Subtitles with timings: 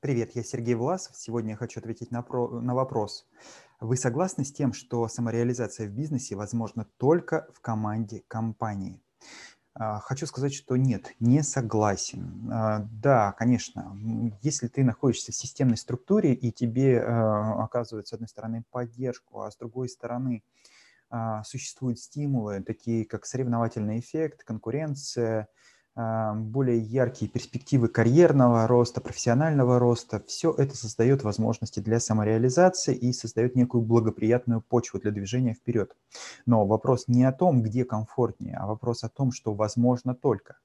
[0.00, 1.16] Привет, я Сергей Власов.
[1.16, 3.26] Сегодня я хочу ответить на, про, на вопрос.
[3.80, 9.02] Вы согласны с тем, что самореализация в бизнесе возможна только в команде компании?
[9.74, 12.48] А, хочу сказать, что нет, не согласен.
[12.48, 13.98] А, да, конечно,
[14.40, 19.50] если ты находишься в системной структуре и тебе а, оказывают, с одной стороны, поддержку, а
[19.50, 20.44] с другой стороны,
[21.42, 25.48] существуют стимулы, такие как соревновательный эффект, конкуренция,
[25.98, 33.56] более яркие перспективы карьерного роста, профессионального роста, все это создает возможности для самореализации и создает
[33.56, 35.96] некую благоприятную почву для движения вперед.
[36.46, 40.58] Но вопрос не о том, где комфортнее, а вопрос о том, что возможно только.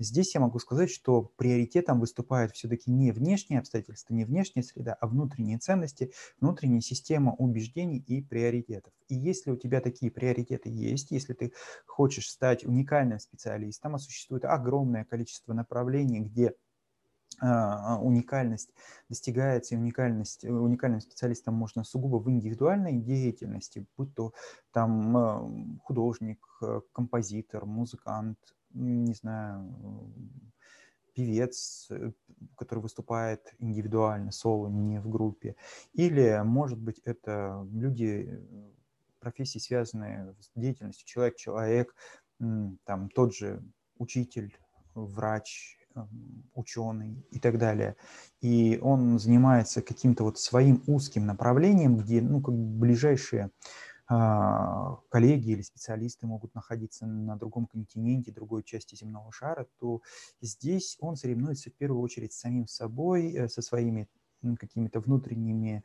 [0.00, 5.06] Здесь я могу сказать, что приоритетом выступает все-таки не внешние обстоятельства, не внешняя среда, а
[5.06, 8.92] внутренние ценности, внутренняя система убеждений и приоритетов.
[9.06, 11.52] И если у тебя такие приоритеты есть, если ты
[11.86, 16.54] хочешь стать уникальным специалистом, а существует огромное огромное количество направлений, где
[17.40, 18.72] а, уникальность
[19.08, 24.32] достигается, и уникальность, уникальным специалистам можно сугубо в индивидуальной деятельности, будь то
[24.72, 25.50] там а,
[25.84, 28.38] художник, э, композитор, музыкант,
[28.72, 30.12] не знаю,
[31.14, 31.90] певец,
[32.56, 35.56] который выступает индивидуально, соло, не в группе.
[35.92, 38.40] Или, может быть, это люди,
[39.18, 41.94] профессии, связанные с деятельностью человек-человек,
[42.38, 43.62] там тот же
[43.98, 44.56] учитель,
[45.06, 47.96] врач, эм, ученый и так далее.
[48.40, 53.50] И он занимается каким-то вот своим узким направлением, где ну, как ближайшие
[54.12, 60.02] а, коллеги или специалисты могут находиться на другом континенте, другой части земного шара, то
[60.40, 64.08] здесь он соревнуется в первую очередь с самим собой, э, со своими
[64.58, 65.84] какими-то внутренними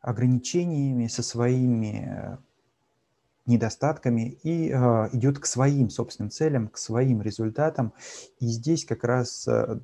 [0.00, 2.38] ограничениями, со своими э,
[3.46, 7.92] недостатками и э, идет к своим собственным целям, к своим результатам.
[8.38, 9.80] И здесь как раз э,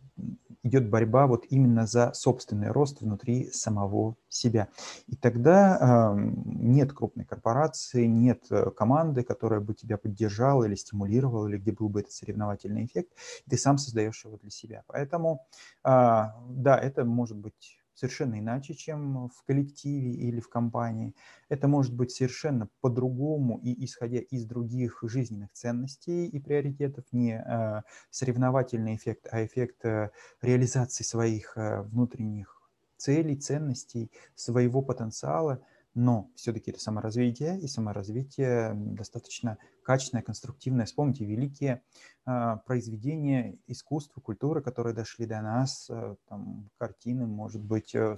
[0.62, 4.68] идет борьба вот именно за собственный рост внутри самого себя.
[5.06, 8.44] И тогда э, нет крупной корпорации, нет
[8.76, 13.12] команды, которая бы тебя поддержала или стимулировала, или где был бы этот соревновательный эффект.
[13.48, 14.82] Ты сам создаешь его для себя.
[14.86, 15.46] Поэтому,
[15.84, 21.14] э, да, это может быть совершенно иначе, чем в коллективе или в компании.
[21.48, 27.82] Это может быть совершенно по-другому и исходя из других жизненных ценностей и приоритетов, не э,
[28.10, 30.10] соревновательный эффект, а эффект э,
[30.40, 32.62] реализации своих э, внутренних
[32.96, 35.64] целей, ценностей, своего потенциала–
[35.94, 40.86] но все-таки это саморазвитие, и саморазвитие достаточно качественное, конструктивное.
[40.86, 41.82] Вспомните великие
[42.26, 48.16] э, произведения искусства, культуры, которые дошли до нас, э, там, картины, может быть, э,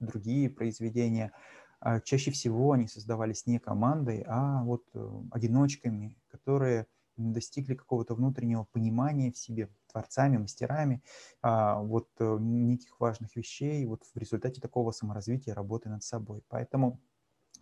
[0.00, 1.32] другие произведения.
[1.80, 8.64] Э, чаще всего они создавались не командой, а вот э, одиночками, которые достигли какого-то внутреннего
[8.64, 11.02] понимания в себе, творцами, мастерами,
[11.42, 16.42] а, вот э, неких важных вещей вот в результате такого саморазвития, работы над собой.
[16.48, 17.00] Поэтому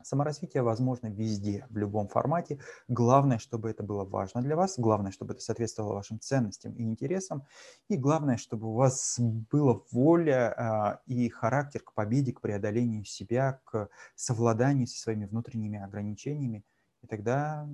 [0.02, 2.58] Саморазвитие возможно везде, в любом формате.
[2.88, 7.46] Главное, чтобы это было важно для вас, главное, чтобы это соответствовало вашим ценностям и интересам,
[7.88, 13.60] и главное, чтобы у вас была воля а, и характер к победе, к преодолению себя,
[13.64, 16.64] к совладанию со своими внутренними ограничениями.
[17.02, 17.66] И тогда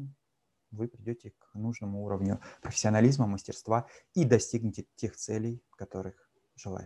[0.71, 6.79] вы придете к нужному уровню профессионализма, мастерства и достигнете тех целей, которых желаете.